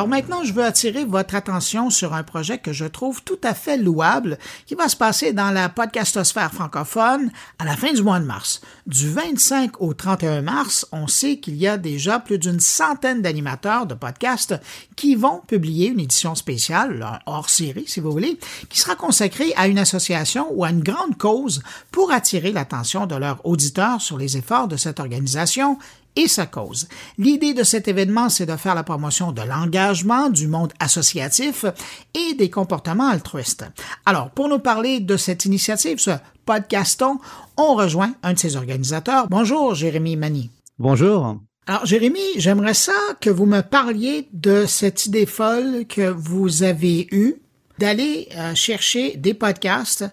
[0.00, 3.52] Alors maintenant, je veux attirer votre attention sur un projet que je trouve tout à
[3.52, 8.18] fait louable qui va se passer dans la podcastosphère francophone à la fin du mois
[8.18, 8.62] de mars.
[8.86, 13.84] Du 25 au 31 mars, on sait qu'il y a déjà plus d'une centaine d'animateurs
[13.84, 14.54] de podcasts
[14.96, 18.38] qui vont publier une édition spéciale, hors série si vous voulez,
[18.70, 23.16] qui sera consacrée à une association ou à une grande cause pour attirer l'attention de
[23.16, 25.76] leurs auditeurs sur les efforts de cette organisation
[26.16, 26.88] et sa cause.
[27.18, 31.64] L'idée de cet événement, c'est de faire la promotion de l'engagement du monde associatif
[32.14, 33.64] et des comportements altruistes.
[34.04, 36.12] Alors, pour nous parler de cette initiative, ce
[36.44, 37.18] podcaston,
[37.56, 39.28] on rejoint un de ses organisateurs.
[39.28, 40.50] Bonjour, Jérémy Mani.
[40.78, 41.36] Bonjour.
[41.66, 47.06] Alors, Jérémy, j'aimerais ça que vous me parliez de cette idée folle que vous avez
[47.12, 47.36] eue
[47.78, 50.04] d'aller euh, chercher des podcasts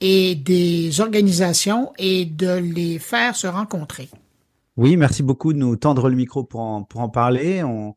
[0.00, 4.08] et des organisations et de les faire se rencontrer.
[4.76, 7.62] Oui, merci beaucoup de nous tendre le micro pour en, parler.
[7.62, 7.94] On,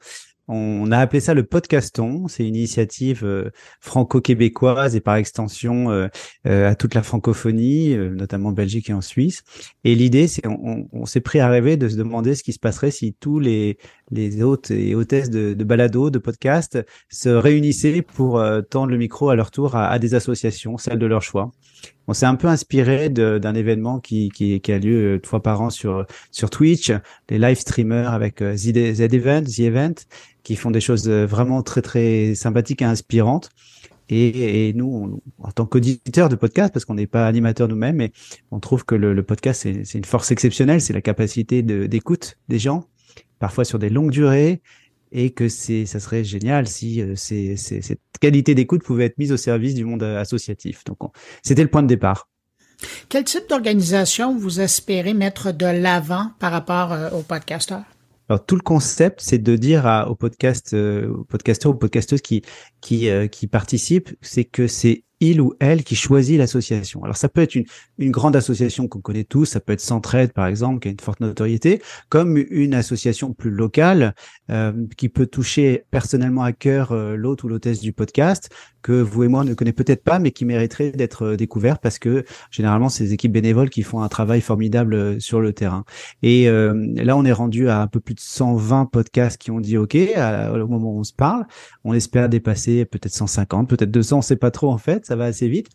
[0.48, 2.30] on a appelé ça le podcaston.
[2.30, 3.52] C'est une initiative euh,
[3.82, 6.08] franco-québécoise et par extension euh,
[6.48, 9.44] euh, à toute la francophonie, notamment en Belgique et en Suisse.
[9.84, 12.60] Et l'idée, c'est on, on s'est pris à rêver de se demander ce qui se
[12.60, 13.78] passerait si tous les,
[14.12, 16.80] les hôtes et hôtesses de, balado, de podcast,
[17.10, 21.22] se réunissaient pour tendre le micro à leur tour à, des associations, celles de leur
[21.22, 21.52] choix
[22.10, 26.08] on s'est un peu inspiré d'un événement qui, a lieu une fois par an sur,
[26.32, 26.92] sur Twitch,
[27.30, 29.94] les live streamers avec euh, Event, The Event,
[30.42, 33.52] qui font des choses euh, vraiment très très sympathiques et inspirantes.
[34.12, 38.12] Et, nous, en tant qu'auditeurs de podcast, parce qu'on n'est pas animateurs nous-mêmes, mais
[38.50, 42.86] on trouve que le podcast, c'est une force exceptionnelle, c'est la capacité d'écoute des gens,
[43.40, 44.62] parfois sur des longues durées,
[45.12, 49.32] et que c'est, ça serait génial si euh, c'est, cette qualité d'écoute pouvait être mise
[49.32, 50.84] au service du monde euh, associatif.
[50.84, 51.00] Donc,
[51.44, 52.30] c'était le point de départ.
[53.10, 57.84] Quel type d'organisation vous espérez mettre de l'avant par rapport euh, aux podcasteurs?
[58.30, 62.44] Alors tout le concept, c'est de dire à, aux podcast, aux podcasteurs, aux podcasteuses qui
[62.80, 67.04] qui qui participent, c'est que c'est il ou elle qui choisit l'association.
[67.04, 67.66] Alors ça peut être une,
[67.98, 71.00] une grande association qu'on connaît tous, ça peut être Centraide par exemple, qui a une
[71.00, 74.14] forte notoriété, comme une association plus locale
[74.50, 78.50] euh, qui peut toucher personnellement à cœur euh, l'hôte ou l'hôtesse du podcast,
[78.82, 82.00] que vous et moi ne connaissez peut-être pas, mais qui mériterait d'être euh, découvert parce
[82.00, 85.86] que généralement c'est des équipes bénévoles qui font un travail formidable euh, sur le terrain.
[86.24, 89.78] Et là on est rendu à un peu plus de 120 podcasts qui ont dit
[89.78, 91.46] OK au moment où on se parle.
[91.84, 95.26] On espère dépasser peut-être 150, peut-être 200, on sait pas trop en fait ça va
[95.26, 95.68] assez vite.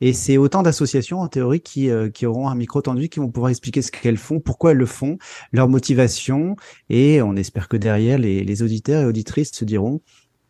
[0.00, 3.30] Et c'est autant d'associations en théorie qui, euh, qui auront un micro tendu, qui vont
[3.30, 5.18] pouvoir expliquer ce qu'elles font, pourquoi elles le font,
[5.52, 6.56] leur motivation.
[6.90, 10.00] Et on espère que derrière, les auditeurs et auditrices se diront,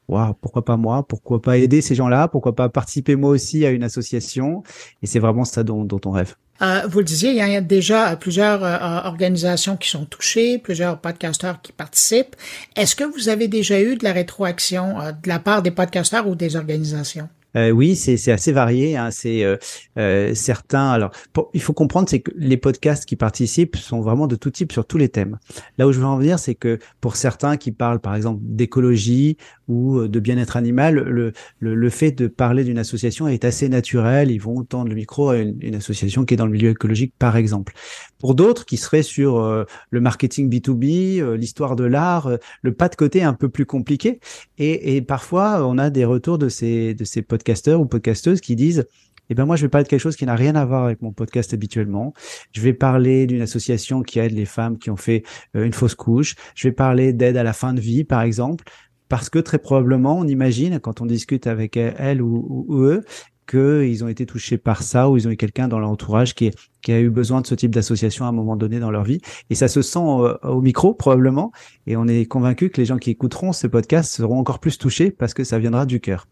[0.09, 3.71] Wow, pourquoi pas moi Pourquoi pas aider ces gens-là Pourquoi pas participer moi aussi à
[3.71, 4.63] une association
[5.03, 6.35] Et c'est vraiment ça dont, on rêve.
[6.61, 10.99] Euh, vous le disiez, il y a déjà plusieurs euh, organisations qui sont touchées, plusieurs
[10.99, 12.37] podcasteurs qui participent.
[12.77, 16.29] Est-ce que vous avez déjà eu de la rétroaction euh, de la part des podcasteurs
[16.29, 17.29] ou des organisations?
[17.57, 18.97] Euh, oui, c'est assez varié.
[18.97, 19.11] Hein.
[19.11, 19.57] C'est euh,
[19.99, 20.91] euh, certains.
[20.91, 21.11] Alors,
[21.55, 24.87] il faut comprendre, c'est que les podcasts qui participent sont vraiment de tout type sur
[24.87, 25.39] tous les thèmes.
[25.79, 29.37] Là où je veux en venir, c'est que pour certains qui parlent, par exemple, d'écologie
[29.69, 34.31] ou de bien-être animal, le, le, le, fait de parler d'une association est assez naturel.
[34.31, 37.15] Ils vont tendre le micro à une, une, association qui est dans le milieu écologique,
[37.19, 37.75] par exemple.
[38.23, 42.31] Pour d'autres qui seraient sur le marketing B2B, l'histoire de l'art,
[42.63, 44.21] le pas de côté un peu plus compliqué.
[44.59, 48.55] Et, et parfois, on a des retours de ces de ces podcasteurs ou podcasteuses qui
[48.55, 48.87] disent
[49.33, 51.01] eh ben moi, je vais parler de quelque chose qui n'a rien à voir avec
[51.01, 52.13] mon podcast habituellement.
[52.53, 55.23] Je vais parler d'une association qui aide les femmes qui ont fait
[55.57, 56.35] euh, une fausse couche.
[56.55, 58.65] Je vais parler d'aide à la fin de vie, par exemple,
[59.09, 63.05] parce que très probablement, on imagine quand on discute avec elle ou, ou eux
[63.49, 66.51] qu'ils ont été touchés par ça ou ils ont eu quelqu'un dans leur entourage qui,
[66.83, 69.21] qui a eu besoin de ce type d'association à un moment donné dans leur vie.
[69.51, 71.53] Et ça se sent au, au, micro probablement.
[71.87, 75.11] Et on est convaincu que les gens qui écouteront ce podcast seront encore plus touchés
[75.11, 76.27] parce que ça viendra du cœur.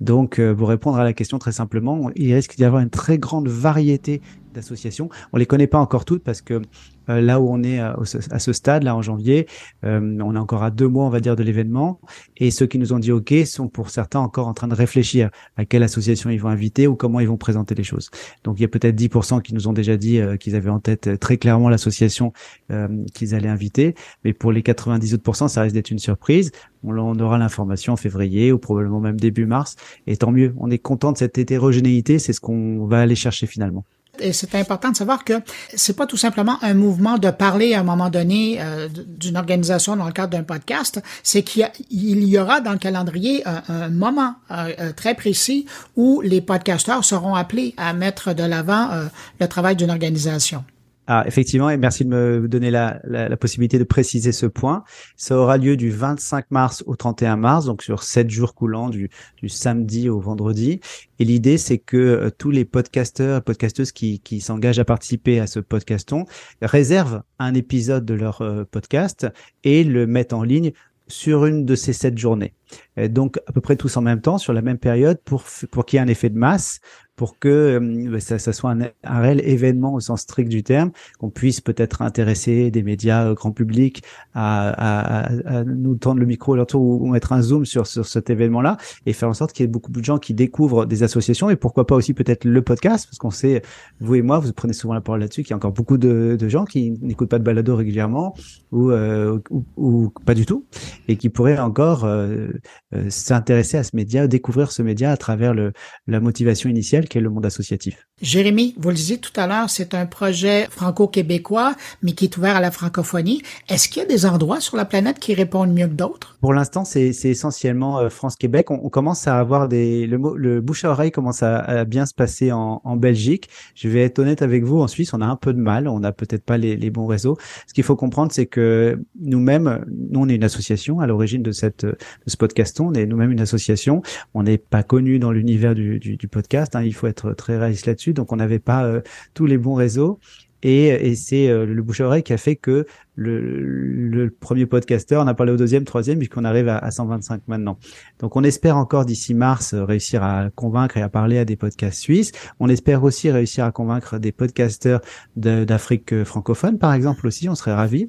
[0.00, 3.18] Donc, euh, pour répondre à la question très simplement, il risque d'y avoir une très
[3.18, 4.22] grande variété
[4.54, 5.08] d'associations.
[5.32, 6.62] On les connaît pas encore toutes parce que
[7.08, 7.96] euh, là où on est à,
[8.30, 9.46] à, ce stade, là en janvier,
[9.84, 12.00] euh, on est encore à deux mois, on va dire, de l'événement.
[12.36, 15.30] Et ceux qui nous ont dit OK sont pour certains encore en train de réfléchir
[15.56, 18.10] à quelle association ils vont inviter ou comment ils vont présenter les choses.
[18.44, 20.80] Donc il y a peut-être 10% qui nous ont déjà dit euh, qu'ils avaient en
[20.80, 22.32] tête euh, très clairement l'association
[22.70, 23.94] euh, qu'ils allaient inviter.
[24.24, 26.50] Mais pour les 90 autres ça risque d'être une surprise.
[26.82, 29.76] On, on aura l'information en février ou probablement même début mars.
[30.06, 32.18] Et tant mieux, on est content de cette hétérogénéité.
[32.18, 33.84] C'est ce qu'on va aller chercher finalement
[34.20, 35.34] et c'est important de savoir que
[35.74, 39.96] c'est pas tout simplement un mouvement de parler à un moment donné euh, d'une organisation
[39.96, 44.34] dans le cadre d'un podcast, c'est qu'il y, aura dans le calendrier un, un moment
[44.50, 45.66] euh, euh, très précis
[45.96, 49.04] où les podcasteurs seront appelés à mettre de l'avant euh,
[49.40, 50.64] le travail d'une organisation.
[51.10, 53.00] Ah, effectivement, et merci de me donner la,
[53.40, 54.84] possibilité de préciser ce point.
[55.16, 59.08] Ça aura lieu du 25 mars au 31 mars, donc sur sept jours coulants, du,
[59.46, 60.80] samedi au vendredi.
[61.18, 65.60] Et l'idée, c'est que euh, tous les podcasteurs, podcasteuses qui, s'engagent à participer à ce
[65.60, 66.26] podcaston
[66.60, 69.26] réservent un épisode de leur euh, podcast
[69.64, 70.72] et le mettent en ligne
[71.06, 72.52] sur une de ces sept journées.
[72.98, 75.86] Et donc à peu près tous en même temps, sur la même période, pour, pour
[75.86, 76.80] qu'il y ait un effet de masse,
[77.18, 80.92] pour que euh, ça, ça, soit un, un, réel événement au sens strict du terme,
[81.18, 84.04] qu'on puisse peut-être intéresser des médias euh, grand public
[84.34, 88.06] à, à, à, nous tendre le micro leur tour ou, mettre un zoom sur, sur
[88.06, 91.02] cet événement-là et faire en sorte qu'il y ait beaucoup de gens qui découvrent des
[91.02, 93.62] associations et pourquoi pas aussi peut-être le podcast parce qu'on sait,
[94.00, 96.36] vous et moi, vous prenez souvent la parole là-dessus, qu'il y a encore beaucoup de,
[96.38, 98.36] de gens qui n'écoutent pas de balado régulièrement
[98.70, 100.66] ou, euh, ou, ou, pas du tout
[101.08, 102.48] et qui pourraient encore euh,
[102.94, 105.72] euh, s'intéresser à ce média, découvrir ce média à travers le,
[106.06, 108.06] la motivation initiale qu'est le monde associatif.
[108.20, 112.56] Jérémy, vous le disiez tout à l'heure, c'est un projet franco-québécois, mais qui est ouvert
[112.56, 113.42] à la francophonie.
[113.68, 116.36] Est-ce qu'il y a des endroits sur la planète qui répondent mieux que d'autres?
[116.40, 118.70] Pour l'instant, c'est essentiellement euh, France-Québec.
[118.70, 120.06] On, on, commence à avoir des...
[120.06, 123.48] Le, le bouche à oreille commence à, à bien se passer en, en, Belgique.
[123.74, 125.88] Je vais être honnête avec vous, en Suisse, on a un peu de mal.
[125.88, 127.38] On n'a peut-être pas les, les, bons réseaux.
[127.66, 131.52] Ce qu'il faut comprendre, c'est que nous-mêmes, nous, on est une association à l'origine de,
[131.52, 131.96] cette, de
[132.26, 132.80] ce podcast.
[132.80, 134.02] On est nous-mêmes une association.
[134.34, 136.74] On n'est pas connu dans l'univers du, du, du, podcast.
[136.76, 136.82] Hein.
[136.82, 138.12] Il faut être très réaliste là-dessus.
[138.12, 139.00] Donc, on n'avait pas euh,
[139.34, 140.18] tous les bons réseaux.
[140.62, 142.86] Et, et c'est euh, le bouche à oreille qui a fait que
[143.18, 147.42] le, le premier podcasteur, on a parlé au deuxième, troisième, puisqu'on arrive à, à, 125
[147.48, 147.76] maintenant.
[148.20, 151.56] Donc on espère encore d'ici mars euh, réussir à convaincre et à parler à des
[151.56, 152.30] podcasts suisses.
[152.60, 155.00] On espère aussi réussir à convaincre des podcasteurs
[155.34, 158.08] d'Afrique euh, francophone, par exemple aussi, on serait ravis.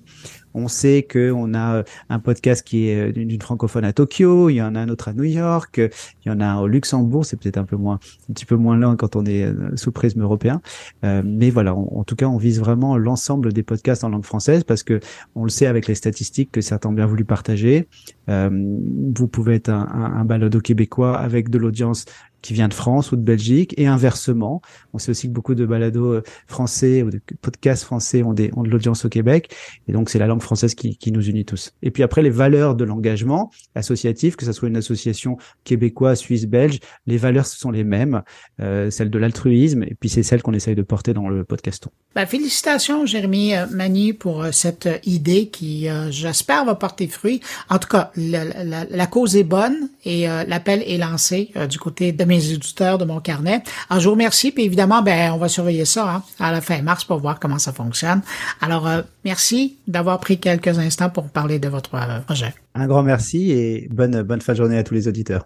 [0.55, 4.61] On sait qu'on a euh, un podcast qui est d'une francophone à Tokyo, il y
[4.61, 7.37] en a un autre à New York, il y en a un au Luxembourg, c'est
[7.37, 10.61] peut-être un peu moins, un petit peu moins lent quand on est sous prisme européen.
[11.03, 14.81] Mais voilà, en tout cas, on vise vraiment l'ensemble des podcasts en langue française parce
[14.81, 14.98] que
[15.35, 17.87] on le sait avec les statistiques que certains ont bien voulu partager.
[18.29, 22.05] Euh, vous pouvez être un, un, un balado québécois avec de l'audience
[22.41, 24.61] qui vient de France ou de Belgique et inversement.
[24.93, 28.51] On sait aussi que beaucoup de balados euh, français ou de podcasts français ont, des,
[28.55, 29.53] ont de l'audience au Québec
[29.87, 31.73] et donc c'est la langue française qui, qui, nous unit tous.
[31.81, 36.45] Et puis après les valeurs de l'engagement associatif, que ce soit une association québécoise, suisse,
[36.45, 38.21] belge, les valeurs sont les mêmes,
[38.59, 41.89] euh, celles de l'altruisme et puis c'est celles qu'on essaye de porter dans le podcaston.
[42.15, 47.41] Ben, félicitations Jérémy euh, Mani pour euh, cette idée qui j'espère va porter fruit.
[47.69, 52.11] En tout cas, la, la, la cause est bonne et l'appel est lancé du côté
[52.11, 53.61] de mes éditeurs de mon carnet.
[53.89, 56.81] Alors, je vous remercie, puis évidemment, ben, on va surveiller ça hein, à la fin
[56.81, 58.21] mars pour voir comment ça fonctionne.
[58.61, 62.53] Alors, euh, merci d'avoir pris quelques instants pour parler de votre euh, projet.
[62.75, 65.45] Un grand merci et bonne, bonne fin de journée à tous les auditeurs.